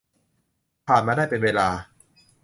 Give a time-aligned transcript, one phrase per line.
[0.87, 1.67] ผ่านมาได้เป็นเวลา